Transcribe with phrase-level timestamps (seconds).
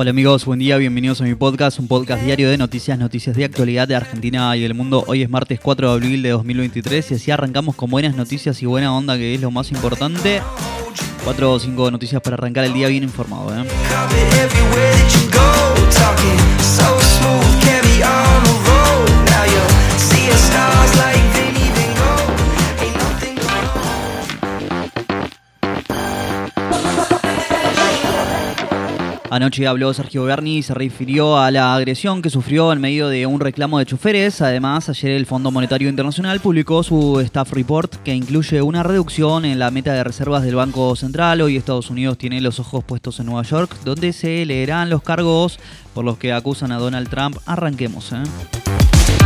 [0.00, 3.44] Hola amigos, buen día, bienvenidos a mi podcast, un podcast diario de noticias, noticias de
[3.44, 5.04] actualidad de Argentina y del mundo.
[5.06, 8.64] Hoy es martes 4 de abril de 2023 y así arrancamos con buenas noticias y
[8.64, 10.40] buena onda, que es lo más importante.
[11.22, 13.54] Cuatro o cinco noticias para arrancar el día bien informado.
[13.54, 13.66] ¿eh?
[29.30, 33.26] Anoche habló Sergio Berni y se refirió a la agresión que sufrió en medio de
[33.26, 34.42] un reclamo de choferes.
[34.42, 39.60] Además, ayer el Fondo Monetario Internacional publicó su staff report que incluye una reducción en
[39.60, 41.42] la meta de reservas del Banco Central.
[41.42, 45.60] Hoy Estados Unidos tiene los ojos puestos en Nueva York, donde se leerán los cargos
[45.94, 47.36] por los que acusan a Donald Trump.
[47.46, 48.10] Arranquemos.
[48.12, 49.19] ¿eh?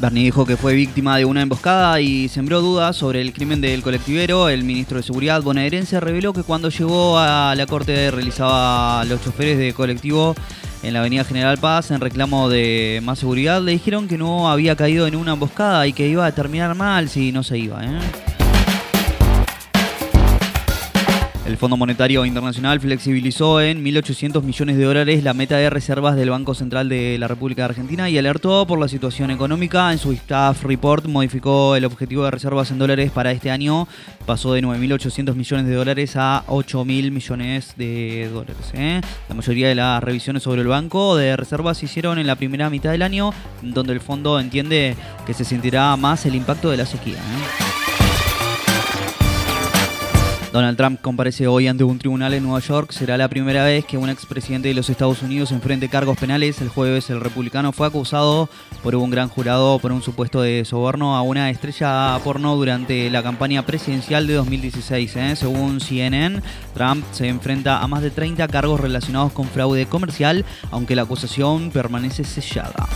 [0.00, 3.82] Bernie dijo que fue víctima de una emboscada y sembró dudas sobre el crimen del
[3.82, 4.48] colectivero.
[4.48, 9.58] El ministro de Seguridad bonaerense reveló que cuando llegó a la corte realizaba los choferes
[9.58, 10.36] de colectivo
[10.84, 13.60] en la avenida General Paz en reclamo de más seguridad.
[13.60, 17.08] Le dijeron que no había caído en una emboscada y que iba a terminar mal
[17.08, 17.84] si no se iba.
[17.84, 17.98] ¿eh?
[21.48, 26.28] El Fondo Monetario Internacional flexibilizó en 1.800 millones de dólares la meta de reservas del
[26.28, 29.90] Banco Central de la República de Argentina y alertó por la situación económica.
[29.90, 33.88] En su staff report modificó el objetivo de reservas en dólares para este año.
[34.26, 38.70] Pasó de 9.800 millones de dólares a 8.000 millones de dólares.
[38.74, 39.00] ¿eh?
[39.30, 42.68] La mayoría de las revisiones sobre el banco de reservas se hicieron en la primera
[42.68, 44.96] mitad del año, donde el fondo entiende
[45.26, 47.16] que se sentirá más el impacto de la sequía.
[47.16, 47.67] ¿eh?
[50.58, 52.90] Donald Trump comparece hoy ante un tribunal en Nueva York.
[52.90, 56.60] Será la primera vez que un expresidente de los Estados Unidos enfrente cargos penales.
[56.60, 58.48] El jueves el republicano fue acusado
[58.82, 63.22] por un gran jurado por un supuesto de soborno a una estrella porno durante la
[63.22, 65.14] campaña presidencial de 2016.
[65.14, 65.36] ¿eh?
[65.36, 66.42] Según CNN,
[66.74, 71.70] Trump se enfrenta a más de 30 cargos relacionados con fraude comercial, aunque la acusación
[71.70, 72.88] permanece sellada.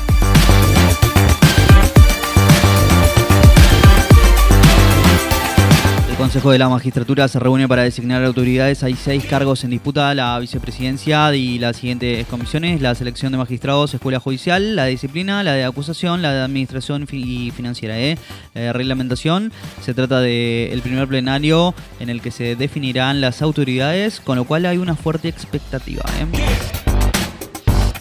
[6.22, 8.84] Consejo de la Magistratura se reúne para designar autoridades.
[8.84, 13.93] Hay seis cargos en disputa, la vicepresidencia y las siguientes comisiones, la selección de magistrados,
[13.93, 17.99] escuela judicial, la disciplina, la de acusación, la de administración y financiera.
[17.99, 18.16] ¿eh?
[18.55, 24.21] La de reglamentación, se trata del primer plenario en el que se definirán las autoridades,
[24.21, 26.05] con lo cual hay una fuerte expectativa.
[26.21, 26.81] ¿eh?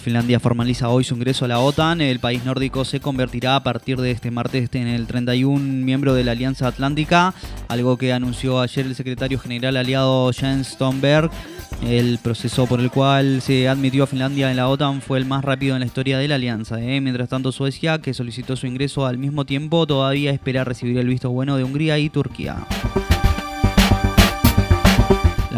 [0.02, 2.02] Finlandia formaliza hoy su ingreso a la OTAN.
[2.02, 6.24] El país nórdico se convertirá a partir de este martes en el 31 miembro de
[6.24, 7.36] la Alianza Atlántica,
[7.68, 11.30] algo que anunció ayer el secretario general aliado Jens Stoltenberg.
[11.84, 15.46] El proceso por el cual se admitió a Finlandia en la OTAN fue el más
[15.46, 16.82] rápido en la historia de la alianza.
[16.82, 17.00] ¿eh?
[17.00, 21.30] Mientras tanto, Suecia, que solicitó su ingreso al mismo tiempo, todavía espera recibir el visto
[21.30, 22.58] bueno de Hungría y Turquía.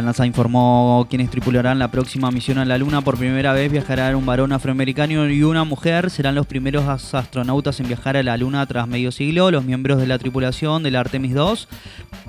[0.03, 2.99] La NASA informó quienes tripularán la próxima misión a la Luna.
[2.99, 6.09] Por primera vez viajará un varón afroamericano y una mujer.
[6.09, 9.49] Serán los primeros astronautas en viajar a la Luna tras medio siglo.
[9.49, 11.69] Los miembros de la tripulación del Artemis 2,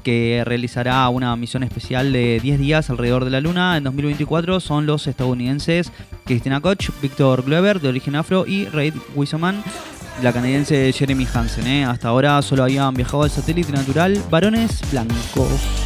[0.05, 4.87] que realizará una misión especial de 10 días alrededor de la Luna en 2024, son
[4.87, 5.91] los estadounidenses
[6.27, 9.65] Christina Koch, Victor Glover, de origen afro, y Reid Wiseman,
[10.23, 11.67] la canadiense Jeremy Hansen.
[11.67, 11.85] ¿eh?
[11.85, 15.84] Hasta ahora solo habían viajado al satélite natural varones blancos.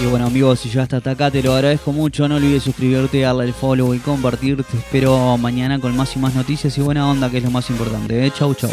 [0.00, 3.46] Y bueno amigos, si ya hasta acá te lo agradezco mucho, no olvides suscribirte, darle
[3.46, 4.62] el follow y compartir.
[4.62, 7.68] Te espero mañana con más y más noticias y buena onda, que es lo más
[7.68, 8.24] importante.
[8.24, 8.30] ¿eh?
[8.30, 8.70] Chau, chau.